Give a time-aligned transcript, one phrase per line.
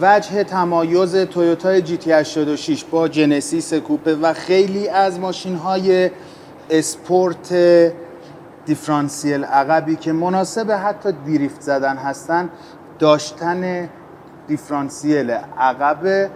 [0.00, 6.10] وجه تمایز تویوتا GT 86 با جنسیس کوپه و خیلی از ماشین های
[6.70, 7.54] اسپورت
[8.66, 12.50] دیفرانسیل عقبی که مناسب حتی drift زدن هستن
[12.98, 13.88] داشتن
[14.46, 16.30] دیفرانسیل عقب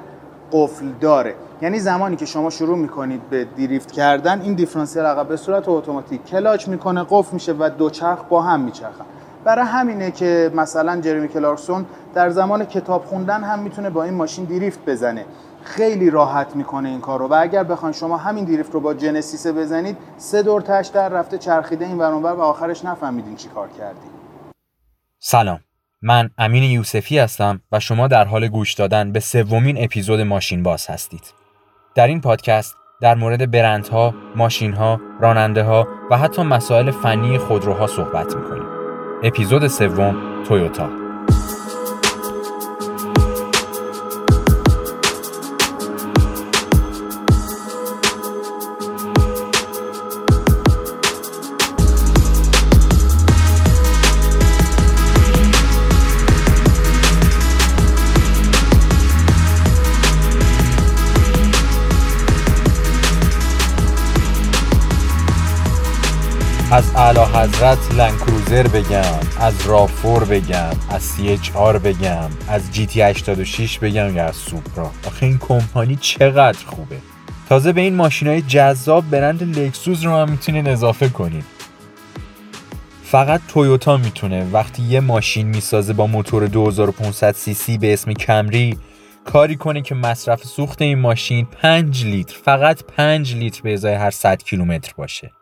[0.52, 1.34] قفل داره.
[1.62, 6.24] یعنی زمانی که شما شروع می‌کنید به drift کردن این دیفرانسیل عقب به صورت اتوماتیک
[6.24, 9.04] کلاچ می‌کنه قفل میشه و دو چرخ با هم میچرخن.
[9.44, 14.44] برای همینه که مثلا جرمی کلارکسون در زمان کتاب خوندن هم می‌تونه با این ماشین
[14.44, 15.24] دیریفت بزنه.
[15.64, 19.46] خیلی راحت می‌کنه این کار رو و اگر بخواین شما همین دیریفت رو با جنسیس
[19.46, 24.10] بزنید سه دور تش در رفته چرخیده این ورانور و آخرش نفهمیدین چی کار کردید
[25.18, 25.60] سلام.
[26.02, 30.86] من امین یوسفی هستم و شما در حال گوش دادن به سومین اپیزود ماشین باز
[30.86, 31.32] هستید.
[31.94, 35.64] در این پادکست در مورد برندها، ماشینها، راننده
[36.10, 38.67] و حتی مسائل فنی خودروها صحبت می‌کنیم.
[39.22, 40.88] اپیزود سوم تویوتا
[66.70, 74.16] از اعلی حضرت لنکروزر بگم از RAV4 بگم از C-HR بگم از GT 86 بگم
[74.16, 74.90] یا از سوپرا.
[75.06, 76.96] آخه این کمپانی چقدر خوبه.
[77.48, 81.42] تازه به این ماشین های جذاب برند لکسوس رو هم می‌تونین اضافه کنین.
[83.04, 88.78] فقط تویوتا می‌تونه وقتی یه ماشین می‌سازه با موتور 2500 سی سی به اسم کمری
[89.24, 94.10] کاری کنه که مصرف سوخت این ماشین 5 لیتر فقط 5 لیتر به ازای هر
[94.10, 95.32] 100 کیلومتر باشه.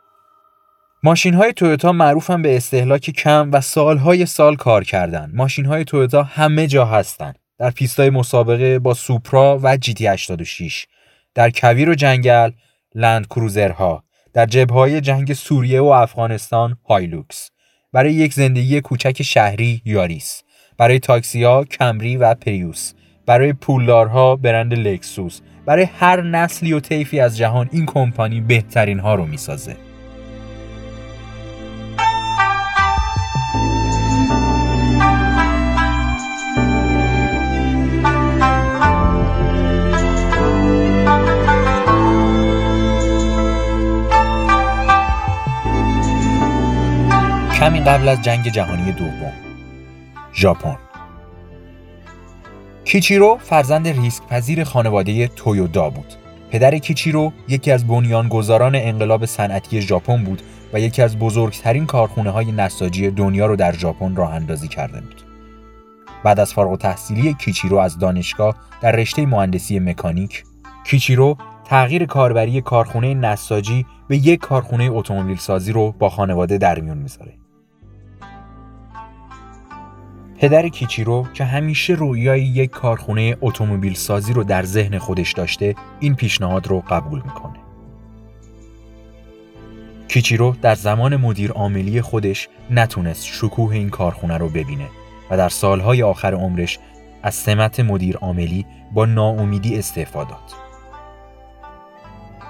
[1.02, 5.30] ماشین های تویوتا معروفن به استهلاک کم و سالهای سال کار کردن.
[5.34, 7.32] ماشین های تویوتا همه جا هستن.
[7.58, 10.86] در پیستای مسابقه با سوپرا و GT 86
[11.34, 12.50] در کویر و جنگل
[12.94, 14.04] لند کروزرها.
[14.32, 17.50] در جبهه‌های جنگ سوریه و افغانستان هایلوکس.
[17.92, 20.42] برای یک زندگی کوچک شهری یاریس.
[20.78, 22.92] برای تاکسی ها کمری و پریوس.
[23.26, 25.40] برای پولدارها برند لکسوس.
[25.66, 29.85] برای هر نسلی و طیفی از جهان این کمپانی بهترین ها رو می‌سازه.
[47.60, 49.32] کمی قبل از جنگ جهانی دوم
[50.34, 50.76] ژاپن
[52.84, 56.14] کیچیرو فرزند ریسک پذیر خانواده تویودا بود
[56.50, 62.52] پدر کیچیرو یکی از بنیانگذاران انقلاب صنعتی ژاپن بود و یکی از بزرگترین کارخونه های
[62.52, 65.22] نساجی دنیا رو در ژاپن راه اندازی کرده بود.
[66.24, 70.44] بعد از فارغ تحصیلی کیچیرو از دانشگاه در رشته مهندسی مکانیک،
[70.86, 76.98] کیچیرو تغییر کاربری کارخونه نساجی به یک کارخونه اتومبیل سازی رو با خانواده در میون
[76.98, 77.45] می‌ذاره.
[80.38, 86.14] پدر کیچیرو که همیشه رویای یک کارخونه اتومبیل سازی رو در ذهن خودش داشته این
[86.14, 87.58] پیشنهاد رو قبول می‌کنه.
[90.08, 94.86] کیچیرو در زمان مدیر عاملی خودش نتونست شکوه این کارخونه رو ببینه
[95.30, 96.78] و در سالهای آخر عمرش
[97.22, 100.66] از سمت مدیر عاملی با ناامیدی استعفا داد.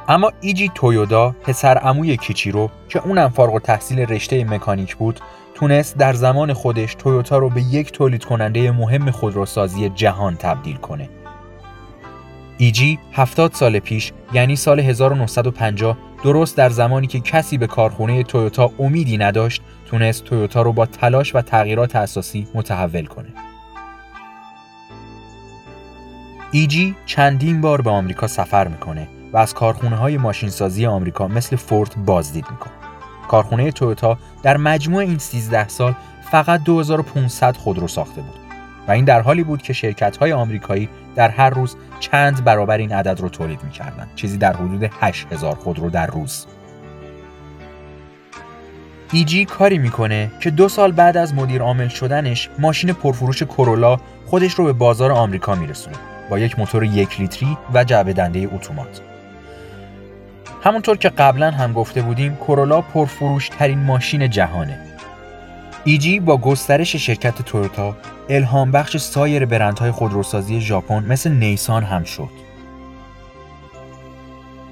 [0.09, 5.21] اما ایجی تویودا پسر عموی کیچیرو که اونم فارغ تحصیل رشته مکانیک بود
[5.57, 11.09] تونست در زمان خودش تویوتا رو به یک تولید کننده مهم خودروسازی جهان تبدیل کنه.
[12.59, 18.71] ایجی 70 سال پیش یعنی سال 1950 درست در زمانی که کسی به کارخونه تویوتا
[18.79, 23.29] امیدی نداشت تونست تویوتا رو با تلاش و تغییرات اساسی متحول کنه.
[26.51, 31.95] ایجی چندین بار به آمریکا سفر می‌کنه و از کارخونه های ماشینسازی آمریکا مثل فورد
[32.05, 32.86] بازدید می‌کنه.
[33.27, 35.95] کارخونه تویوتا در مجموع این 13 سال
[36.31, 38.41] فقط 2500 خودرو ساخته بود
[38.89, 42.93] و این در حالی بود که شرکت های آمریکایی در هر روز چند برابر این
[42.93, 46.47] عدد رو تولید می‌کردند چیزی در حدود 8000 خودرو در روز.
[49.13, 53.97] ایجی کاری می‌کنه که دو سال بعد از مدیر عامل شدنش ماشین پرفروش کرولا
[54.27, 55.97] خودش رو به بازار آمریکا میرسونه
[56.31, 59.01] با یک موتور یک لیتری و جعبه دنده اتومات.
[60.67, 64.79] همونطور که قبلا هم گفته بودیم کرولا پرفروش ترین ماشین جهانه
[65.85, 67.97] ایجی با گسترش شرکت تویوتا
[68.29, 72.29] الهام بخش سایر برندهای خودروسازی ژاپن مثل نیسان هم شد.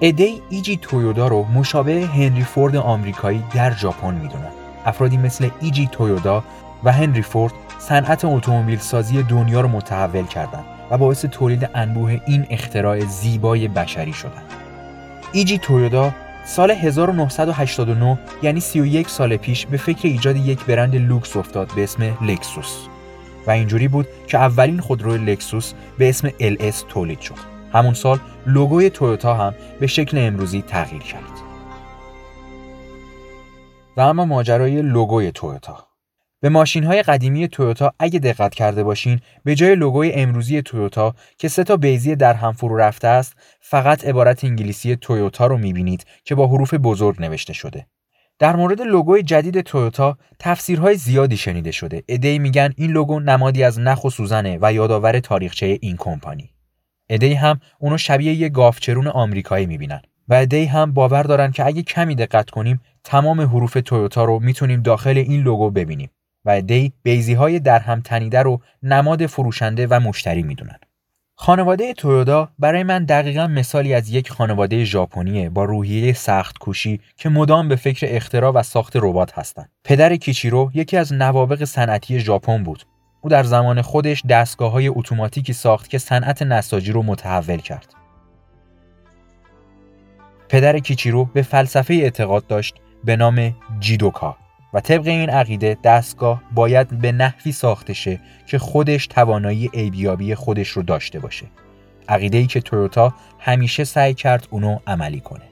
[0.01, 4.53] ایده ایجی تویودا رو مشابه هنری فورد آمریکایی در ژاپن می‌دونن.
[4.87, 6.45] افرادی مثل ایجی تویودا
[6.85, 12.47] و هنری فورد صنعت اتومبیل سازی دنیا رو متحول کردند و باعث تولید انبوه این
[12.51, 14.64] اختراع زیبای بشری شدند.
[15.35, 16.13] ایجی تویودا
[16.45, 22.19] سال 1989 یعنی 31 سال پیش به فکر ایجاد یک برند لوکس افتاد به اسم
[22.23, 22.87] لکسوس
[23.47, 27.35] و اینجوری بود که اولین خودرو لکسوس به اسم LS تولید شد.
[27.73, 31.41] همون سال لوگوی تویوتا هم به شکل امروزی تغییر کرد.
[33.97, 35.87] و اما ماجرای لوگوی تویوتا
[36.45, 41.49] به ماشین های قدیمی تویوتا اگه دقت کرده باشین به جای لوگوی امروزی تویوتا که
[41.49, 46.35] سه تا بیضی در هم فرو رفته است فقط عبارت انگلیسی تویوتا رو می‌بینید که
[46.35, 47.87] با حروف بزرگ نوشته شده.
[48.39, 52.03] در مورد لوگوی جدید تویوتا تفسیرهای زیادی شنیده شده.
[52.09, 56.51] ادهی میگن این لوگو نمادی از نخ و سوزنه و یادآور تاریخچه این کمپانی.
[57.09, 60.01] ادهی هم اونو شبیه یه گافچرون آمریکایی می‌بینن.
[60.29, 64.83] و ادهی هم باور دارن که اگه کمی دقت کنیم تمام حروف تویوتا رو می‌تونیم
[64.83, 66.11] داخل این لوگو ببینیم.
[66.45, 70.79] و دی بیزی های در هم تنیده رو نماد فروشنده و مشتری می‌دونن.
[71.37, 77.29] خانواده تویودا برای من دقیقا مثالی از یک خانواده ژاپنیه با روحیه سخت کوشی که
[77.29, 79.71] مدام به فکر اختراع و ساخت ربات هستند.
[79.85, 82.87] پدر کیچیرو یکی از نوابق صنعتی ژاپن بود.
[83.21, 87.95] او در زمان خودش دستگاه های اتوماتیکی ساخت که صنعت نساجی رو متحول کرد.
[90.49, 92.75] پدر کیچیرو به فلسفه اعتقاد داشت
[93.05, 94.37] به نام جیدوکا
[94.75, 100.69] و طبق این عقیده دستگاه باید به نحوی ساخته شه که خودش توانایی ایبیابی خودش
[100.69, 101.47] رو داشته باشه
[102.09, 105.43] عقیده ای که تویوتا همیشه سعی کرد اونو عملی کنه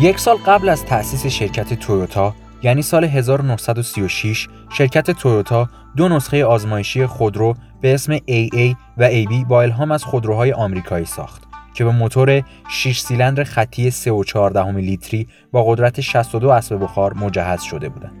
[0.00, 7.06] یک سال قبل از تأسیس شرکت تویوتا یعنی سال 1936 شرکت تویوتا دو نسخه آزمایشی
[7.06, 11.47] خودرو به اسم AA و AB با الهام از خودروهای آمریکایی ساخت.
[11.74, 17.88] که به موتور 6 سیلندر خطی 3.4 لیتری با قدرت 62 اسب بخار مجهز شده
[17.88, 18.12] بودند.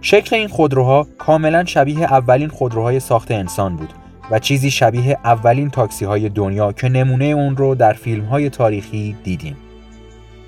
[0.00, 3.92] شکل این خودروها کاملا شبیه اولین خودروهای ساخت انسان بود
[4.30, 9.16] و چیزی شبیه اولین تاکسی های دنیا که نمونه اون رو در فیلم های تاریخی
[9.24, 9.56] دیدیم.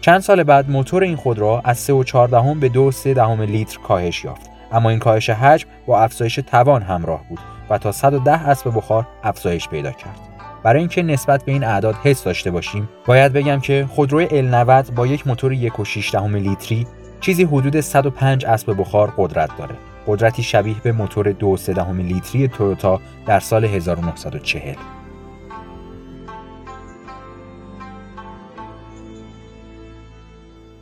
[0.00, 2.14] چند سال بعد موتور این خودروها از 3.4
[2.60, 3.06] به 2.3
[3.40, 7.38] لیتر کاهش یافت اما این کاهش حجم با افزایش توان همراه بود
[7.70, 10.29] و تا 110 اسب بخار افزایش پیدا کرد.
[10.62, 15.06] برای اینکه نسبت به این اعداد حس داشته باشیم باید بگم که خودروی L90 با
[15.06, 16.86] یک موتور 1.6 لیتری
[17.20, 19.74] چیزی حدود 105 اسب بخار قدرت داره.
[20.06, 24.74] قدرتی شبیه به موتور 2.3 لیتری تویوتا در سال 1940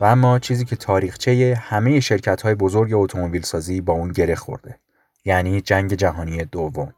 [0.01, 4.79] و اما چیزی که تاریخچه همه شرکت های بزرگ اتومبیل سازی با اون گره خورده
[5.25, 6.93] یعنی جنگ جهانی دوم.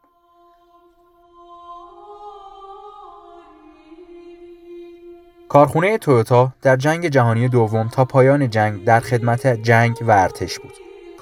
[5.52, 10.72] کارخونه تویوتا در جنگ جهانی دوم تا پایان جنگ در خدمت جنگ و ارتش بود.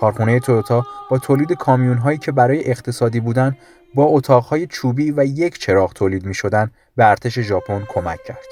[0.00, 3.58] کارخونه تویوتا با تولید کامیون هایی که برای اقتصادی بودند
[3.94, 8.46] با اتاقهای چوبی و یک چراغ تولید می شدن به ارتش ژاپن کمک کرد.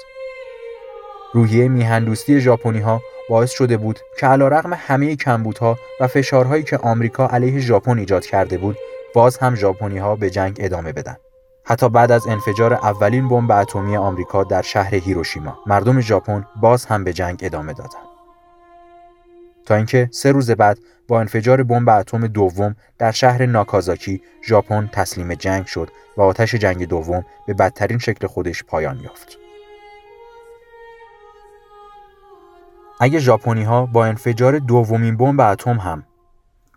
[1.33, 7.27] روحیه میهندوستی ژاپنی ها باعث شده بود که علیرغم همه کمبودها و فشارهایی که آمریکا
[7.27, 8.77] علیه ژاپن ایجاد کرده بود
[9.13, 11.17] باز هم ژاپنی ها به جنگ ادامه بدن.
[11.69, 17.03] حتی بعد از انفجار اولین بمب اتمی آمریکا در شهر هیروشیما مردم ژاپن باز هم
[17.03, 18.09] به جنگ ادامه دادند.
[19.65, 25.33] تا اینکه سه روز بعد با انفجار بمب اتم دوم در شهر ناکازاکی ژاپن تسلیم
[25.33, 29.37] جنگ شد و آتش جنگ دوم به بدترین شکل خودش پایان یافت.
[32.99, 36.03] اگه ژاپنی ها با انفجار دومین بمب اتم هم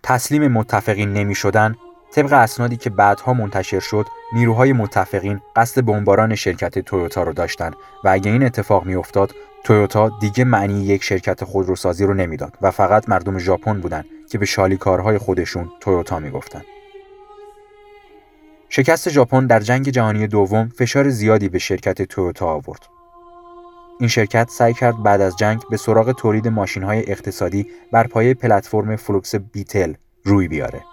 [0.03, 1.77] تسلیم متفقین نمی شدن
[2.15, 8.09] طبق اسنادی که بعدها منتشر شد نیروهای متفقین قصد بمباران شرکت تویوتا رو داشتند و
[8.09, 13.39] اگه این اتفاق میافتاد تویوتا دیگه معنی یک شرکت خودروسازی رو نمی‌داد و فقط مردم
[13.39, 16.65] ژاپن بودند که به شالیکارهای خودشون تویوتا می‌گفتند
[18.69, 22.87] شکست ژاپن در جنگ جهانی دوم فشار زیادی به شرکت تویوتا آورد.
[24.01, 28.97] این شرکت سعی کرد بعد از جنگ به سراغ تولید ماشین‌های اقتصادی بر پایه پلتفرم
[28.97, 30.92] فولکس بیتل روی بیاره.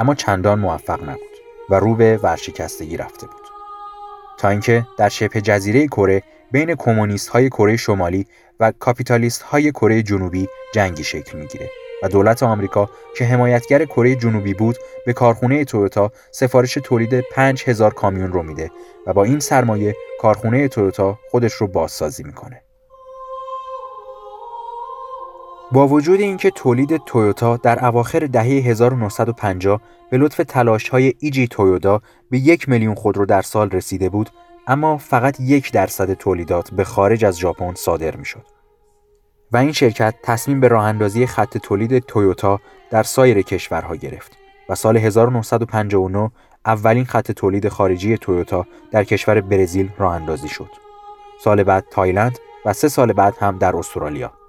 [0.00, 1.38] اما چندان موفق نبود
[1.70, 3.40] و رو به ورشکستگی رفته بود.
[4.38, 8.26] تا اینکه در شبه جزیره کره بین کمونیست های کره شمالی
[8.60, 11.70] و کاپیتالیست های کره جنوبی جنگی شکل می‌گیره
[12.02, 14.76] و دولت آمریکا که حمایتگر کره جنوبی بود
[15.06, 18.70] به کارخونه تویوتا سفارش تولید 5000 کامیون رو میده
[19.06, 22.62] و با این سرمایه کارخونه تویوتا خودش رو بازسازی می‌کنه.
[25.72, 32.02] با وجود اینکه تولید تویوتا در اواخر دهه 1950 به لطف تلاش های ایجی تویودا
[32.30, 34.30] به یک میلیون خودرو در سال رسیده بود
[34.66, 38.46] اما فقط یک درصد تولیدات به خارج از ژاپن صادر می‌شد.
[39.52, 42.60] و این شرکت تصمیم به راه اندازی خط تولید تویوتا
[42.90, 46.30] در سایر کشورها گرفت و سال 1959
[46.66, 50.70] اولین خط تولید خارجی تویوتا در کشور برزیل راه اندازی شد.
[51.44, 54.39] سال بعد تایلند و سه سال بعد هم در استرالیا.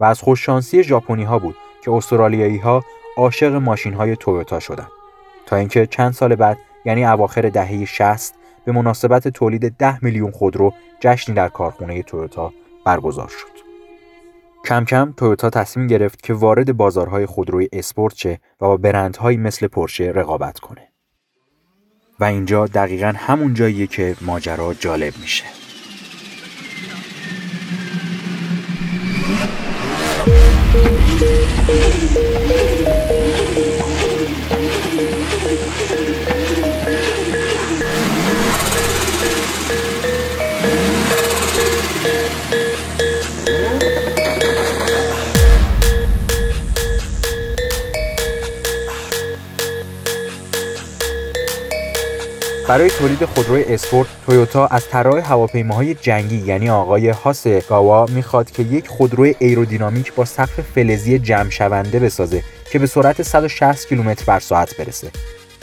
[0.00, 2.84] و از خوششانسی ژاپنی ها بود که استرالیایی ها
[3.16, 4.90] عاشق ماشین های تویوتا شدند.
[5.46, 10.72] تا اینکه چند سال بعد یعنی اواخر دهه 60 به مناسبت تولید 10 میلیون خودرو
[11.00, 12.52] جشنی در کارخانه تویوتا
[12.84, 13.58] برگزار شد.
[14.64, 19.66] کم کم تویوتا تصمیم گرفت که وارد بازارهای خودروی اسپورت شه و با برندهایی مثل
[19.66, 20.88] پرشه رقابت کنه.
[22.20, 25.44] و اینجا دقیقا همون جاییه که ماجرا جالب میشه.
[31.68, 33.17] Thank you.
[52.68, 58.62] برای تولید خودروی اسپورت تویوتا از طراح هواپیماهای جنگی یعنی آقای هاس گاوا می‌خواد که
[58.62, 64.40] یک خودروی ایرودینامیک با سقف فلزی جمع شونده بسازه که به سرعت 160 کیلومتر بر
[64.40, 65.10] ساعت برسه.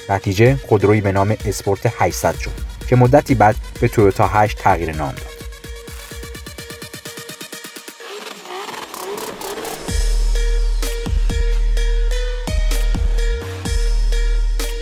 [0.09, 2.51] نتیجه خودرویی به نام اسپورت 800 شد
[2.87, 5.44] که مدتی بعد به تویوتا 8 تغییر نام داد.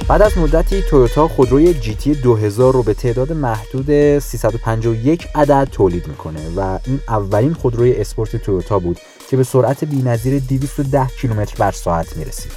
[0.08, 6.40] بعد از مدتی تویوتا خودروی تی 2000 رو به تعداد محدود 351 عدد تولید می‌کنه
[6.56, 12.18] و این اولین خودروی اسپورت تویوتا بود که به سرعت بی‌نظیر 210 کیلومتر بر ساعت
[12.18, 12.52] می‌رسید.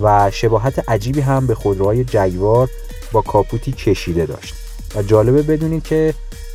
[0.00, 2.68] و شباهت عجیبی هم به خودروهای جگوار
[3.12, 4.54] با کاپوتی کشیده داشت.
[4.94, 6.14] و جالبه بدونید که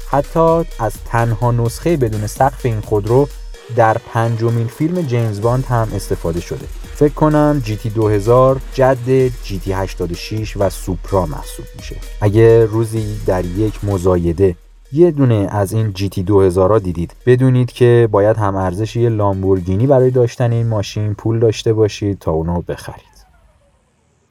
[0.10, 3.28] حتی از تنها نسخه بدون سقف این خودرو
[3.76, 6.66] در پنجمین فیلم جیمز باند هم استفاده شده.
[6.96, 11.96] فکر کنم تی 2000 جد تی 86 و سوپرا محسوب میشه.
[12.22, 14.56] اگه روزی در یک مزایده
[14.92, 19.88] یه دونه از این تی 2000 را دیدید بدونید که باید هم ارزش یه لامبورگینی
[19.88, 23.14] برای داشتن این ماشین پول داشته باشید تا اونو بخرید.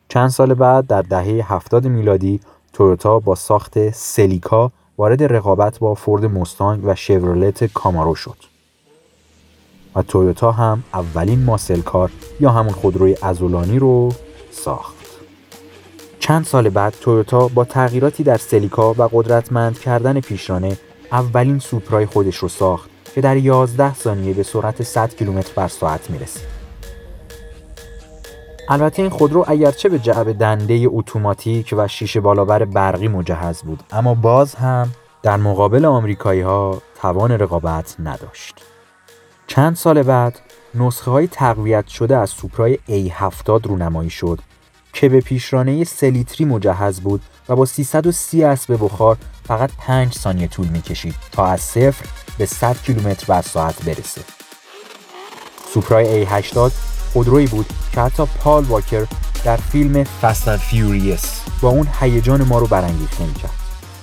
[0.08, 2.40] چند سال بعد در دهه 70 میلادی
[2.72, 8.51] تویوتا با ساخت سلیکا وارد رقابت با فورد مستانگ و شورولت کامارو شد.
[9.94, 14.12] و تویوتا هم اولین ماسلکار یا همون خودروی ازولانی رو
[14.50, 14.94] ساخت.
[16.18, 20.76] چند سال بعد تویوتا با تغییراتی در سلیکا و قدرتمند کردن پیشرانه
[21.12, 26.10] اولین سوپرای خودش رو ساخت که در 11 ثانیه به سرعت 100 کیلومتر بر ساعت
[26.10, 26.62] می‌رسید.
[28.68, 34.14] البته این خودرو اگرچه به جعب دنده اتوماتیک و شیشه بالابر برقی مجهز بود اما
[34.14, 34.90] باز هم
[35.22, 38.71] در مقابل آمریکایی ها توان رقابت نداشت.
[39.54, 40.38] چند سال بعد
[40.74, 44.38] نسخه های تقویت شده از سوپرای A70 رونمایی شد
[44.92, 50.48] که به پیشرانه سه لیتری مجهز بود و با 330 اسب بخار فقط 5 ثانیه
[50.48, 52.06] طول می‌کشید تا از صفر
[52.38, 54.20] به 100 کیلومتر بر ساعت برسه.
[55.74, 56.72] سوپرای A80
[57.12, 59.06] خودرویی بود که حتی پال واکر
[59.44, 63.50] در فیلم Fast Furious با اون هیجان ما رو برانگیخته می‌کرد.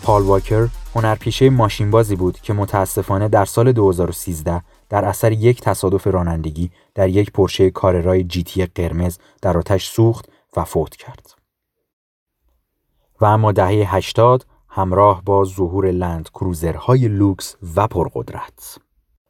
[0.04, 6.72] پال واکر هنرپیشه ماشینبازی بود که متاسفانه در سال 2013 در اثر یک تصادف رانندگی
[6.96, 11.36] در یک پورشه کاررای GT قرمز در آتش سوخت و فوت کرد.
[13.22, 18.78] و اما دهه 80 همراه با ظهور لند کروزرهای لوکس و پرقدرت.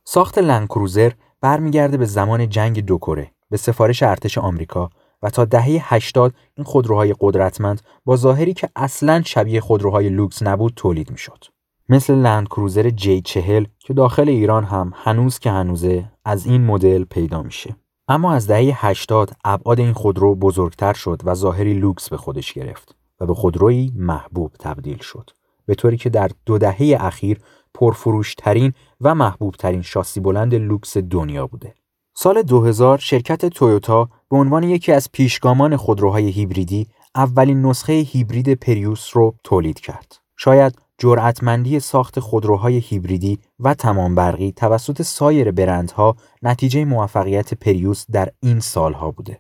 [0.04, 1.12] ساخت لند کروزر
[1.42, 4.90] برمیگرده به زمان جنگ دو کره به سفارش ارتش آمریکا
[5.24, 10.74] و تا دهه 80 این خودروهای قدرتمند با ظاهری که اصلا شبیه خودروهای لوکس نبود
[10.76, 11.46] تولید می‌شد.
[11.92, 17.04] مثل لند کروزر جی چهل که داخل ایران هم هنوز که هنوزه از این مدل
[17.04, 17.76] پیدا میشه.
[18.08, 22.96] اما از دهه 80 ابعاد این خودرو بزرگتر شد و ظاهری لوکس به خودش گرفت
[23.20, 25.30] و به خودرویی محبوب تبدیل شد.
[25.66, 27.40] به طوری که در دو دهه اخیر
[27.74, 31.76] پرفروشترین و محبوب ترین شاسی بلند لوکس دنیا بوده.
[32.14, 39.10] سال 2000 شرکت تویوتا به عنوان یکی از پیشگامان خودروهای هیبریدی اولین نسخه هیبرید پریوس
[39.14, 40.20] رو تولید کرد.
[40.38, 48.30] شاید جرأتمندی ساخت خودروهای هیبریدی و تمام برقی توسط سایر برندها نتیجه موفقیت پریوس در
[48.40, 49.40] این سالها بوده.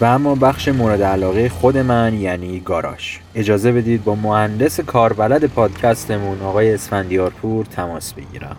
[0.00, 6.40] و اما بخش مورد علاقه خود من یعنی گاراژ اجازه بدید با مهندس کاربلد پادکستمون
[6.40, 8.56] آقای اسفندیارپور تماس بگیرم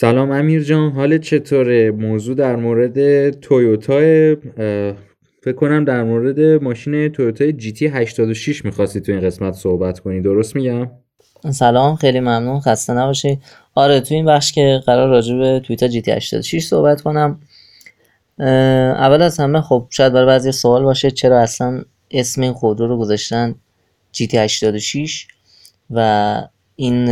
[0.00, 4.00] سلام امیر جان حالت چطوره؟ موضوع در مورد تویوتا
[5.42, 10.20] فکر کنم در مورد ماشین تویوتا جی تی 86 می‌خواستی تو این قسمت صحبت کنی
[10.20, 10.90] درست میگم؟
[11.50, 13.38] سلام خیلی ممنون خسته نباشی.
[13.74, 17.40] آره تو این بخش که قرار راجع به تویوتا جی تی 86 صحبت کنم
[18.98, 22.98] اول از همه خب شاید برای بعضی سوال باشه چرا اصلا اسم این خودرو رو
[22.98, 23.54] گذاشتن
[24.12, 25.26] جی تی 86
[25.90, 27.08] و این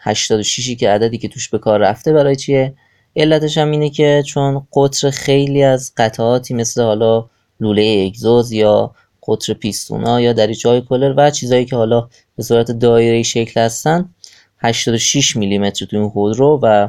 [0.00, 2.74] 86 که عددی که توش به کار رفته برای چیه؟
[3.16, 7.28] علتش هم اینه که چون قطر خیلی از قطعاتی مثل حالا
[7.60, 8.94] لوله اگزوز یا
[9.28, 14.08] قطر پیستونا یا دریچه های کلر و چیزهایی که حالا به صورت دایره شکل هستن
[14.58, 16.88] 86 میلیمتر تو این خودرو و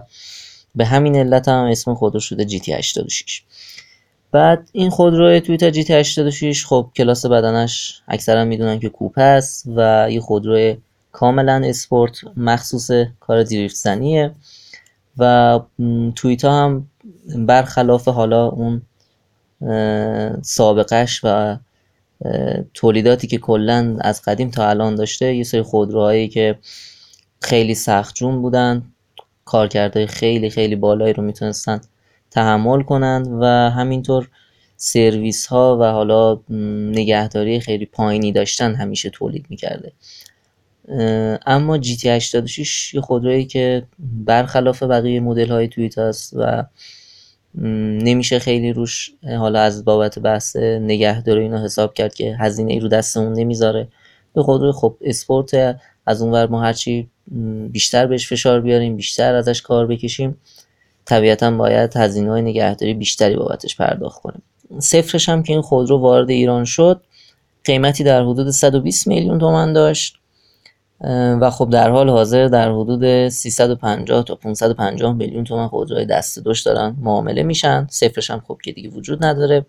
[0.76, 3.44] به همین علت هم اسم خودرو شده تی 86
[4.32, 10.08] بعد این خودرو تویوتا تی 86 خب کلاس بدنش اکثرا می‌دونن که کوپه است و
[10.12, 10.76] یه خودرو
[11.20, 14.32] کاملا اسپورت مخصوص کار دریفت زنیه
[15.18, 15.60] و
[16.16, 16.88] تویتا هم
[17.36, 18.82] برخلاف حالا اون
[20.42, 21.58] سابقش و
[22.74, 26.60] تولیداتی که کلا از قدیم تا الان داشته یه سری خودروهایی که
[27.42, 28.84] خیلی سخت جون بودن
[29.46, 31.82] کارکردهای خیلی خیلی بالایی رو می‌تونستن
[32.32, 34.30] تحمل کنند و همینطور
[34.78, 36.40] سرویس ها و حالا
[37.00, 39.92] نگهداری خیلی پایینی داشتن همیشه تولید می‌کرده.
[41.46, 46.66] اما جی تی 86 یه خودرویی که برخلاف بقیه مدل های تویتا است و
[47.56, 52.88] نمیشه خیلی روش حالا از بابت بحث نگهداری اینا حساب کرد که هزینه ای رو
[52.88, 53.88] دستمون نمی‌ذاره.
[54.34, 57.10] به خودروی خب اسپورت از اونور ما هرچی
[57.72, 60.38] بیشتر بهش فشار بیاریم بیشتر ازش کار بکشیم
[61.06, 64.42] طبیعتا باید هزینه های نگهداری بیشتری بابتش پرداخت کنیم.
[64.80, 67.02] صفرش هم که این خودرو وارد ایران شد
[67.64, 70.19] قیمتی در حدود 120 میلیون تومن داشت.
[71.42, 76.62] و خب در حال حاضر در حدود 350 تا 550 میلیون تومن خودروهای دست دوش
[76.62, 77.88] دارن معامله میشن.
[77.90, 79.66] صفرش هم خب که دیگه وجود نداره.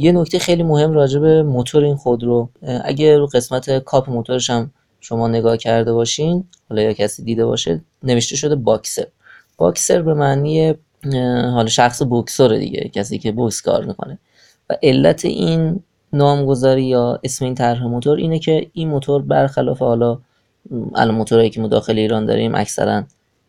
[0.00, 2.48] یه نکته خیلی مهم راجع به موتور این خودرو
[2.84, 7.80] اگه رو قسمت کاپ موتورش هم شما نگاه کرده باشین حالا یا کسی دیده باشه
[8.02, 9.06] نوشته شده باکسر.
[9.56, 10.74] باکسر به معنی
[11.54, 14.18] حالا شخص بوکسور دیگه کسی که بوکس کار می‌کنه.
[14.70, 15.80] و علت این
[16.14, 20.18] نامگذاری یا اسم این طرح موتور اینه که این موتور برخلاف حالا
[20.94, 23.02] الان موتورهایی که ما داخل ایران داریم اکثرا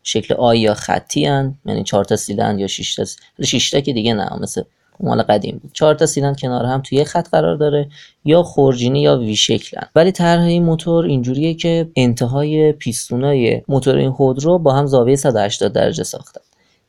[0.03, 3.05] شکل آی یا خطی هن یعنی 4 تا سیلند یا 6 تا
[3.43, 4.61] 6 تا که دیگه نه مثل
[4.99, 5.59] مال قدیم.
[5.63, 7.89] بود 4 تا سیلند کنار هم توی خط قرار داره
[8.25, 14.11] یا خورجینی یا وی شکلن ولی طرح این موتور اینجوریه که انتهای پیستونای موتور این
[14.11, 16.41] خودرو با هم زاویه 180 درجه ساختن.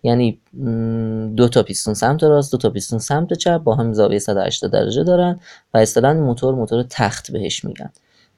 [0.03, 0.41] یعنی
[1.37, 5.05] دو تا پیستون سمت راست دو تا پیستون سمت چپ با هم زاویه 180 درجه
[5.05, 5.41] دارن
[5.75, 7.91] و اصطلاحا موتور موتور تخت بهش میگن.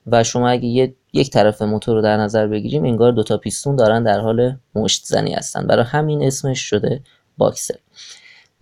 [0.07, 4.03] و شما اگه یک طرف موتور رو در نظر بگیریم انگار دو تا پیستون دارن
[4.03, 5.67] در حال مشت زنی هستن.
[5.67, 7.01] برای همین اسمش شده
[7.39, 7.75] باکسر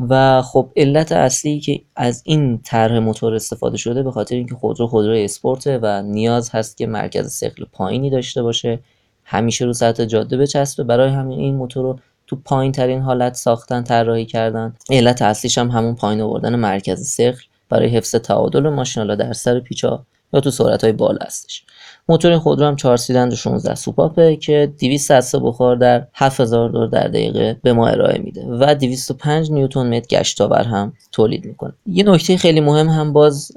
[0.00, 4.86] و خب علت اصلی که از این طرح موتور استفاده شده به خاطر اینکه خودرو
[4.86, 8.80] خودرو اسپورته و نیاز هست که مرکز ثقل پایینی داشته باشه
[9.24, 10.84] همیشه رو سطح جاده بچسبه.
[10.84, 14.74] برای همین این موتور رو تو پایین ترین حالت ساختن طراحی کردن.
[14.90, 20.04] علت اصلیش هم همون پایین آوردن مرکز ثقل برای حفظ تعادل ماشین در سر پیچا
[20.32, 21.64] یا تو سرعت های بالا هستش.
[22.08, 27.08] موتور خودرو هم 4 سیلندر 16 سوپاپه که 200 دسته بخار در 7000 دور در
[27.08, 31.72] دقیقه به ما ارائه میده و 205 نیوتن متر گشتاور هم تولید می‌کنه.
[31.86, 33.52] یه نکته خیلی مهم هم باز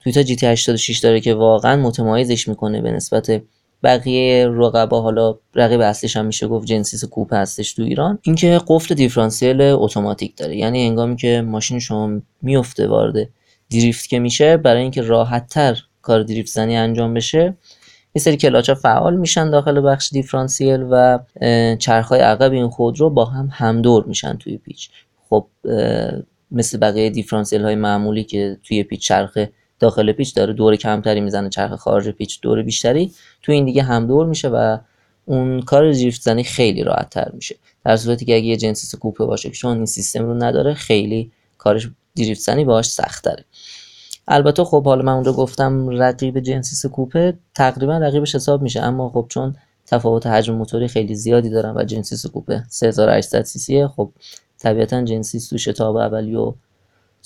[0.00, 3.42] تویتا جی تی 86 داره که واقعا متمایزش می‌کنه به نسبت
[3.84, 8.18] بقیه رقبا حالا رقیب اصلیش هم میشه گفت جنسیس کوپ هستش تو ایران.
[8.22, 10.56] اینکه قفل دیفرانسیل اتوماتیک داره.
[10.56, 13.28] یعنی انگامی که ماشین شما میفته وارد
[13.70, 17.54] دریفت که میشه برای اینکه راحت تر کار دریفت زنی انجام بشه
[18.14, 21.18] یه سری کلاچ فعال میشن داخل بخش دیفرانسیل و
[21.78, 24.90] چرخهای عقب این خودرو با هم همدور میشن توی پیچ.
[25.30, 25.46] خب
[26.50, 29.38] مثل بقیه دیفرانسیل های معمولی که توی پیچ چرخ
[29.78, 33.12] داخل پیچ داره دور کمتری می‌زنه چرخ خارج پیچ دور بیشتری.
[33.42, 34.78] تو این دیگه هم دور میشه و
[35.24, 37.56] اون کار دریفت زنی خیلی راحت تر میشه.
[37.84, 41.32] در صورتی که اگه یه جنسیس کوپه باشه که چون این سیستم رو نداره خیلی
[41.58, 43.44] کارش دریفت زنی باهاش سخت تره
[44.28, 49.26] البته خب حالا من اونجا گفتم رقیب جنسیس کوپه تقریبا رقیبش حساب میشه اما خب
[49.28, 49.56] چون
[49.86, 54.10] تفاوت حجم موتوری خیلی زیادی دارن و جنسیس کوپه 3800 سی سیه خب
[54.58, 56.54] طبیعتا جنسیس تو شتاب اولی و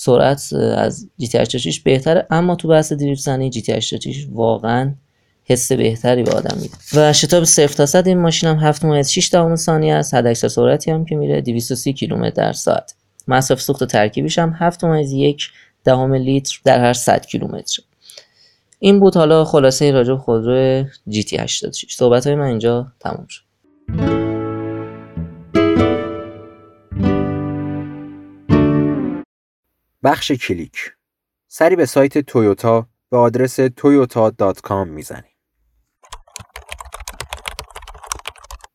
[0.00, 2.26] سرعت از GT 86 بهتره.
[2.30, 4.94] اما تو بحث دریفت زنی GT 86 واقعا
[5.44, 6.74] حس بهتری به آدم میده.
[6.94, 10.14] و شتاب 0 تا 100 این ماشین هم 7 ممیز 6 دهم ثانیه است.
[10.14, 12.94] حد اکثر سرعتی هم که میره 230 کیلومتر در ساعت.
[13.28, 15.48] مصرف سوخت ترکیبیش هم 7 ممیز 1
[15.84, 17.82] دهم لیتر در هر 100 کیلومتر.
[18.78, 24.27] این بود حالا خلاصه راجع خودرو GT 86 صحبت های من اینجا تموم شد.
[30.02, 30.92] بخش کلیک.
[31.48, 35.32] سری به سایت تویوتا به آدرس toyota.com می‌زنیم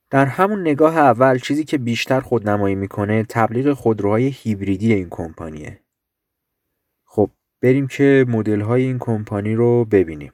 [0.10, 5.80] در همون نگاه اول چیزی که بیشتر خودنمایی می‌کنه تبلیغ خودروهای هیبریدی این کمپانیه.
[7.06, 7.30] خب
[7.62, 10.34] بریم که مدل های این کمپانی رو ببینیم.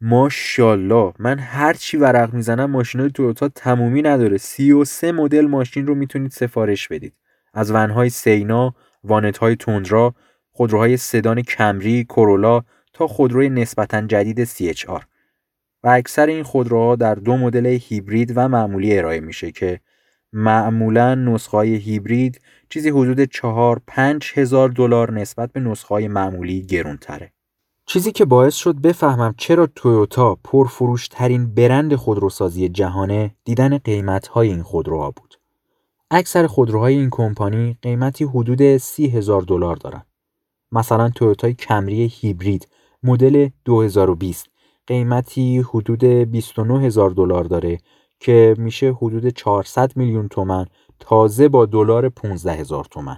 [0.00, 4.38] ماشاءالله من هر چی ورق می‌زنم ماشین تویوتا تمومی نداره.
[4.38, 7.14] 33 مدل ماشین رو می‌تونید سفارش بدید.
[7.54, 8.74] از ونهای سینا،
[9.06, 10.14] وانت های تندرا،
[10.52, 15.02] خودروهای سدان کمری، کورولا تا خودروی نسبتا جدید CHR
[15.82, 19.80] و اکثر این خودروها در دو مدل هیبرید و معمولی ارائه میشه که
[20.32, 26.62] معمولا نسخه های هیبرید چیزی حدود 4 5 هزار دلار نسبت به نسخه های معمولی
[26.62, 27.32] گرون تره.
[27.86, 34.48] چیزی که باعث شد بفهمم چرا تویوتا پرفروش ترین برند خودروسازی جهانه دیدن قیمت های
[34.48, 35.25] این خودروها بود.
[36.10, 40.02] اکثر خودروهای این کمپانی قیمتی حدود 30 هزار دلار دارن.
[40.72, 42.68] مثلا تویوتای کمری هیبرید
[43.02, 44.46] مدل 2020
[44.86, 47.78] قیمتی حدود 29 هزار دلار داره
[48.20, 50.66] که میشه حدود 400 میلیون تومن
[51.00, 53.16] تازه با دلار 15 هزار تومن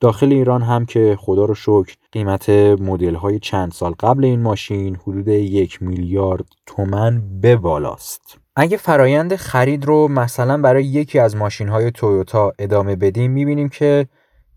[0.00, 4.96] داخل ایران هم که خدا رو شکر قیمت مدل های چند سال قبل این ماشین
[4.96, 11.68] حدود یک میلیارد تومن به بالاست اگه فرایند خرید رو مثلا برای یکی از ماشین
[11.68, 14.06] های تویوتا ادامه بدیم می‌بینیم که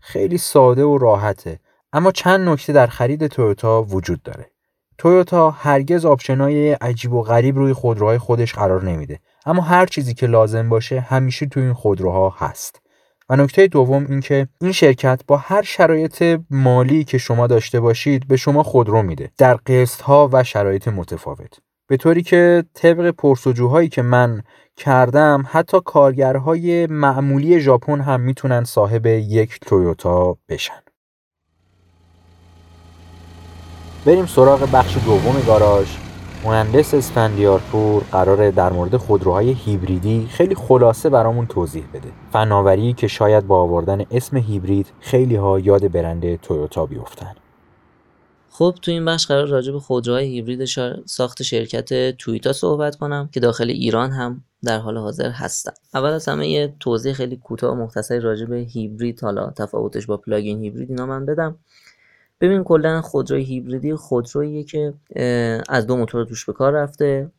[0.00, 1.60] خیلی ساده و راحته.
[1.92, 4.50] اما چند نکته در خرید تویوتا وجود داره.
[4.98, 9.20] تویوتا هرگز آپشنای عجیب و غریب روی خودروهای خودش قرار نمیده.
[9.46, 12.80] اما هر چیزی که لازم باشه همیشه توی این خودروها هست.
[13.28, 18.36] و نکته دوم اینکه این شرکت با هر شرایط مالی که شما داشته باشید به
[18.36, 19.30] شما خودرو میده.
[19.38, 21.58] در قسط ها و شرایط متفاوت.
[21.94, 24.42] به طوری که طبق پرسجوهایی که من
[24.76, 30.82] کردم حتی کارگرهای معمولی ژاپن هم می‌تونن صاحب یک تویوتا بشن.
[34.06, 35.88] بریم سراغ بخش دوم گاراژ.
[36.44, 42.08] مهندس اسفندیارپور قراره در مورد خودروهای هیبریدی خیلی خلاصه برامون توضیح بده.
[42.32, 47.34] فناوری که شاید با آوردن اسم هیبرید خیلی ها یاد برند تویوتا بیفتن.
[48.56, 50.64] خب تو این بخش قرار راجع به خودروهای هیبرید
[51.06, 55.72] ساخت شرکت تویوتا صحبت کنم که داخل ایران هم در حال حاضر هستن.
[55.94, 60.16] اول از همه یه توضیح خیلی کوتاه و مختصری راجع به هیبرید حالا تفاوتش با
[60.16, 61.58] پلاگین هیبرید اینا من بدم.
[62.40, 64.94] ببین کلا خودروی هیبریدی خودروییه که
[65.68, 67.30] از دو موتور توش به کار رفته.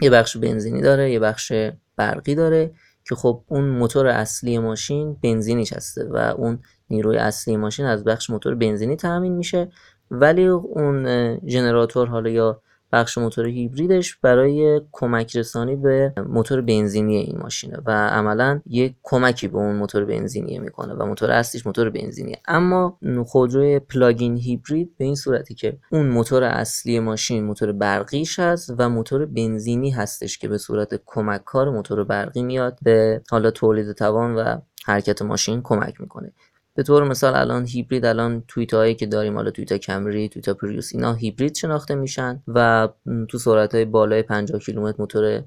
[0.00, 1.52] یه بخش بنزینی داره یه بخش
[1.96, 2.70] برقی داره
[3.08, 6.58] که خب اون موتور اصلی ماشین بنزینیش هسته و اون
[6.90, 9.68] نیروی اصلی ماشین از بخش موتور بنزینی تامین میشه.
[10.10, 11.06] ولی اون
[11.48, 12.60] ژنراتور حالا یا
[12.92, 19.48] بخش موتور هیبریدش برای کمک رسانی به موتور بنزینی این ماشینه و عملا یک کمکی
[19.48, 22.36] به اون موتور بنزینی می‌کنه و موتور اصلیش موتور بنزینیه.
[22.48, 28.74] اما خودروی plug-in hybrid به این صورتی که اون موتور اصلی ماشین موتور برقیش هست
[28.78, 33.92] و موتور بنزینی هستش که به صورت کمک کار موتور برقی میاد به حالا تولید
[33.92, 36.32] توان و حرکت ماشین کمک می‌کنه.
[36.76, 41.12] به طور مثال الان هیبرید الان تویوتاهایی که داریم حالا تویوتا کمری تویوتا پریوس اینا
[41.12, 42.88] هیبرید شناخته میشن و
[43.28, 45.40] تو سرعت های بالای 50 کیلومتر موتور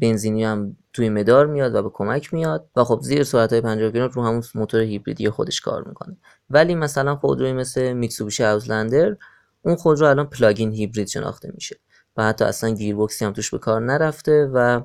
[0.00, 3.90] بنزینی هم توی مدار میاد و به کمک میاد و خب زیر سرعت های 50
[3.90, 6.16] کیلومتر رو همون موتور هیبریدی خودش کار می‌کنه.
[6.50, 9.16] ولی مثلا خودروی مثل میتسوبیشی اوتلندر
[9.62, 11.76] اون خودرو الان plug-in hybrid شناخته میشه.
[12.20, 14.80] و حتی اصلا گیربکسی هم توش به کار نرفته و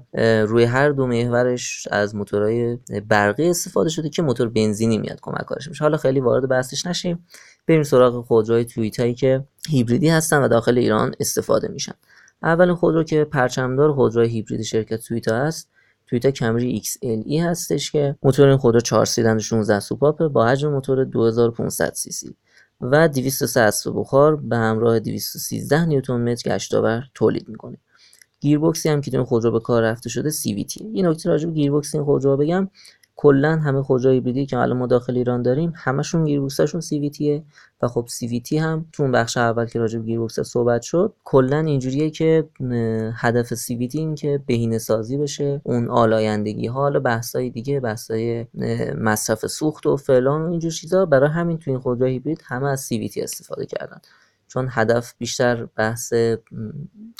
[0.45, 5.67] روی هر دو محورش از موتورهای برقی استفاده شده که موتور بنزینی میاد کمک کارش
[5.67, 7.25] میشه حالا خیلی وارد بحثش نشیم.
[7.67, 11.93] بریم سراغ خودروهای تویوتایی که هیبریدی هستن و داخل ایران استفاده میشن.
[12.43, 15.69] اولین خودرو که پرچمدار خودروی هیبرید شرکت تویوتا هست.
[16.07, 20.27] تویوتا کمری XLE هستش که موتور این خودرو 4 سیلندر 16 سوپاپه.
[20.27, 22.35] با حجم موتور 2500 سی سی.
[22.81, 27.77] و 203 اسب بخار به همراه 213 نیوتن متر گشتاور تولید می‌کنه.
[28.39, 32.03] گیربکسی هم که تو خودرو به کار رفته شده CVT این نکته راجع به این
[32.03, 32.69] خودرو بگم.
[33.15, 37.41] کلا همه خودروهای هیبریدی که الان ما داخل ایران داریم همشون گیربکسشون CVTه
[37.81, 41.59] و خب CVT هم تو اون بخش اول که راجع به گیربکس صحبت شد کلا
[41.59, 42.49] اینجوریه که
[43.13, 48.45] هدف CVT این که بهینه سازی بشه اون آلایندگی ها حالا بحثای دیگه بحثای
[48.97, 51.05] مصرف سوخت و فلان و اینجور چیزا.
[51.05, 54.01] برای همین تو این خودروهای هیبرید همه از CVT استفاده کردن.
[54.47, 56.13] چون هدف بیشتر بحث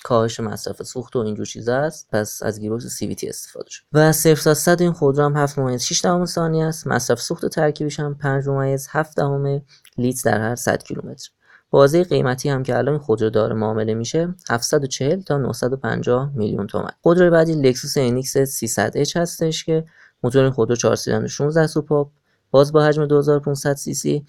[0.04, 3.84] کاهش مصرف سوخت و اینجور چیزا است پس از گیربکس CVT استفاده شد.
[3.94, 6.88] و 0 تا 100 این خودرو هم 7 ممیز 6 دهم ثانیه است.
[6.88, 9.62] مصرف سوخت ترکیبش هم 5 ممیز 7 دهم
[9.98, 11.30] لیتر در هر 100 کیلومتر.
[11.70, 17.30] بازه قیمتی هم که الان خودرو داره معامله میشه 740 تا 950 میلیون تومان خودروی
[17.30, 19.86] بعدی لکسوس NX 300H هستش که
[20.24, 22.12] موتور این خودرو 4 سیلندر 16 سوپاپ
[22.52, 24.26] باز با حجم 2500 سی سی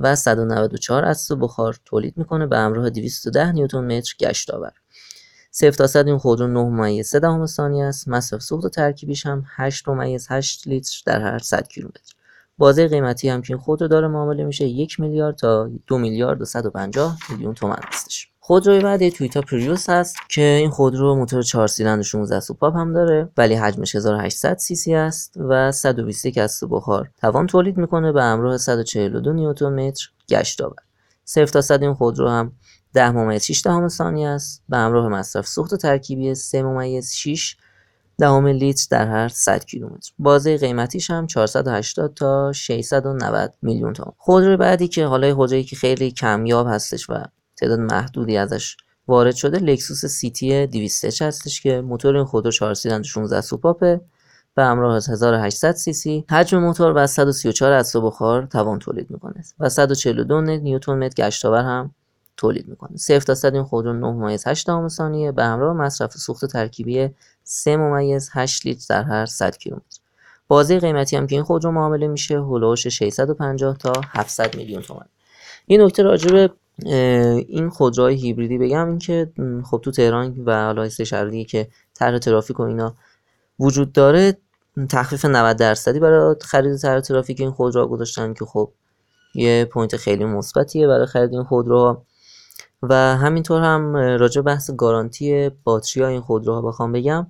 [0.00, 4.72] و 194 اسب بخار تولید می‌کنه به همراه 210 نیوتن متر گشتاور.
[5.52, 8.08] 0 تا 100 این خودرو 9 ممیز 3 دهم ثانیه است.
[8.08, 12.14] مصرف سوخت ترکیبیش هم 8 ممیز 8 لیتر در هر 100 کیلومتر.
[12.58, 16.44] بازه قیمتی هم که این خودرو داره معامله میشه 1 میلیارد تا 2 میلیارد و
[16.44, 22.02] 150 میلیون تومان هستش خودروی بعدی تویوتا پریوس هست که این خودرو موتور 4 سیلندر
[22.02, 27.46] 16 سوپاپ هم داره ولی حجمش 1800 سی سی است و 121 اسب بخار توان
[27.46, 30.76] تولید می‌کنه به همراه 142 نیوتن متر گشتاور
[31.24, 32.52] 0 تا 100 این خودرو هم
[32.94, 37.56] 10 ممیز 6 دهم ثانیه است به همراه مصرف سوخت ترکیبی 3 ممیز 6
[38.18, 40.10] دهم لیتر در هر 100 کیلومتر.
[40.18, 44.14] بازه قیمتیش هم 480 تا 690 میلیون تومان.
[44.18, 47.24] خودروی بعدی که حالا خودرویی که خیلی کمیاب هستش و
[47.60, 48.76] تعداد محدودی ازش
[49.08, 49.58] وارد شده.
[49.58, 54.00] لکسوس سیتی 200 هستش که موتور این خودرو 4 سیلندر 16 سوپاپه
[54.54, 56.24] به همراه از 1800 سی سی.
[56.30, 61.94] حجم موتور و 134 اسب بخار توان تولید می‌کنه و 142 نیوتن متر گشتاور هم
[62.36, 62.96] تولید می‌کنه.
[62.96, 67.10] 0 تا 100 این خودرو 9 ممیز 8 ثانیه به همراه مصرف سوخت ترکیبی
[67.44, 70.00] 3 ممیز 8 لیتر در هر 100 کیلومتر.
[70.48, 75.06] بازه قیمتی هم که این خودرو معامله میشه هولوش 650 تا 700 میلیون تومان
[75.66, 76.48] این نکته راجع
[76.86, 79.32] این خودروهای هیبریدی بگم این که
[79.64, 82.96] خب تو تهران و حالا شهری که طرح ترافیک و اینا
[83.60, 84.36] وجود داره
[84.88, 88.72] تخفیف 90 درصدی برای خرید طرح ترافیک این خودروها گذاشتن که خب
[89.34, 92.06] یه point خیلی مثبتیه برای خرید این خودروها
[92.82, 97.26] و همینطور هم راجع بحث گارانتی باتری های این خودروها بخوام بگم.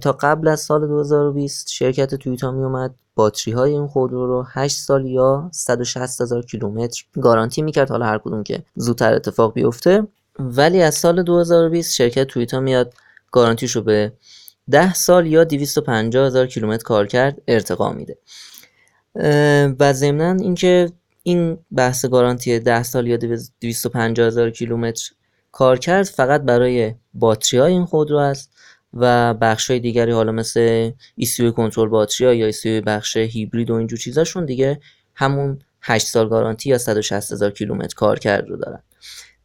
[0.00, 2.94] تا قبل از سال 2020 شرکت تویوتا می اومد.
[3.14, 7.90] باتری های این خودرو رو 8 سال یا 160 هزار کیلومتر گارانتی می‌کرد.
[7.90, 10.06] حالا هر کدوم که زودتر اتفاق بیفته.
[10.38, 12.94] ولی از سال 2020 شرکت تویوتا میاد
[13.32, 14.12] گارانتیش رو به
[14.70, 18.18] 10 سال یا 250 هزار کیلومتر کار کرد ارتقا میده.
[19.80, 20.90] و ضمنا اینکه
[21.22, 23.16] این بحث گارانتی 10 سال یا
[23.60, 25.10] 250 هزار کیلومتر
[25.52, 28.50] کار کرد فقط برای باتری های این خودرو است
[28.94, 33.98] و بخش های دیگری حالا مثل ECU کنترل باتری یا ECU بخش هیبرید و اینجور
[33.98, 34.80] چیزاشون دیگه
[35.14, 38.82] همون 8 سال گارانتی یا 160 هزار کیلومتر کار کرد رو دارن.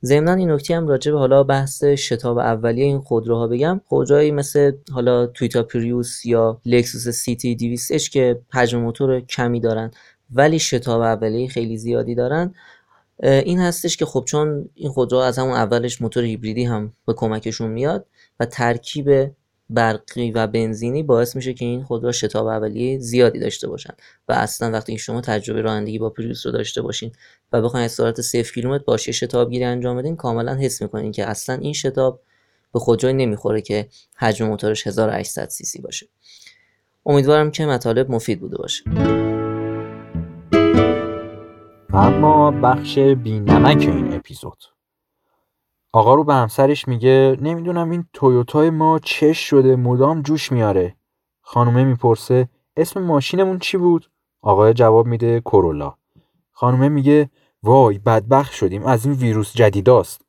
[0.04, 3.82] ضمنا این نکته هم راجع به حالا بحث شتاب اولیه این خودروها بگم.
[3.88, 9.92] خودروهایی مثل حالا تویوتا پریوس یا لکسوس CT 200 که حجم موتور کمی دارن
[10.34, 12.54] ولی شتاب اولیه خیلی زیادی دارن.
[13.24, 17.72] این هستش که خب چون این خودرو از همون اولش موتور هیبریدی هم به کمکشون
[17.72, 18.06] میاد
[18.40, 19.32] و ترکیب
[19.70, 23.94] برقی و بنزینی باعث میشه که این خودرو شتاب اولیه زیادی داشته باشن.
[24.30, 27.12] و اصلا وقتی شما تجربه رانندگی با پریوس رو داشته باشین
[27.54, 31.26] و بخواین از سرعت 0 کیلومتر باشه شتاب گیری انجام بدین کاملا حس می‌کنین که
[31.26, 32.22] اصلا این شتاب
[32.74, 36.08] به خودروی نمی‌خوره که حجم موتورش 1800 سی سی باشه.
[37.06, 38.84] امیدوارم که مطالب مفید بوده باشه.
[41.94, 44.75] اما بخش بینمک این اپیزود.
[45.96, 50.96] آقا رو به همسرش میگه نمی‌دونم این تویوتای ما چش شده مدام جوش میاره.
[51.42, 54.10] خانومه می‌پرسه اسم ماشینمون چی بود؟
[54.42, 55.94] آقای جواب میده کرولا
[56.52, 57.30] خانومه میگه
[57.64, 60.22] وای بدبخت شدیم از این ویروس جدیداست.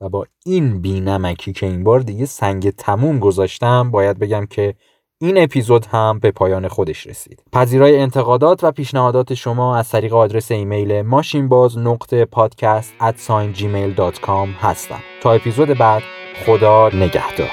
[0.00, 4.74] و با این بینمکی که این بار دیگه سنگ تموم گذاشتم باید بگم که
[5.22, 7.42] این اپیزود هم به پایان خودش رسید.
[7.52, 12.92] پذیرای انتقادات و پیشنهادات شما از طریق آدرس ایمیل ماشینباز نقطه پادکست
[13.54, 15.00] gmail.com هستم.
[15.20, 16.02] تا اپیزود بعد
[16.46, 17.50] خدا نگهدار.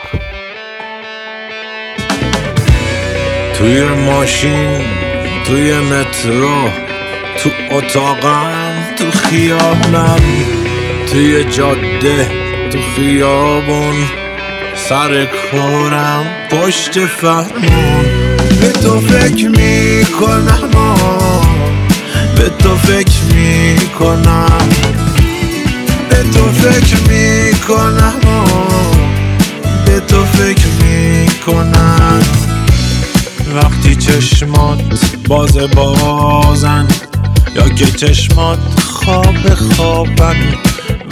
[3.53, 4.81] توی ماشین
[5.45, 6.69] توی مترو
[7.37, 10.23] تو اتاقم تو خیابم
[11.11, 12.27] توی جاده
[12.69, 14.28] تو خیابون
[14.89, 18.05] سر کارم پشت فرمون
[18.61, 20.69] به تو فکر می‌کنم
[22.35, 24.69] به تو فکر می‌کنم.
[26.09, 28.13] به تو فکر می‌کنم
[29.85, 32.21] به تو فکر می‌کنم.
[33.55, 34.79] وقتی چشمات
[35.27, 36.87] باز بازن
[37.55, 40.35] یا که چشمات خواب خوابن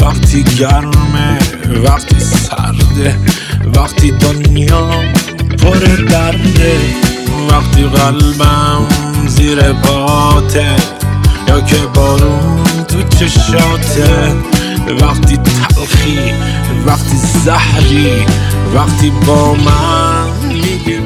[0.01, 1.39] وقتی گرمه
[1.83, 3.15] وقتی سرده
[3.75, 4.89] وقتی دنیا
[5.57, 5.75] پر
[6.09, 6.79] درده
[7.51, 8.85] وقتی قلبم
[9.27, 10.75] زیر باته
[11.47, 14.33] یا که بارون تو چشاته
[15.01, 16.33] وقتی تلخی
[16.85, 18.25] وقتی زهری
[18.75, 20.97] وقتی با من میگی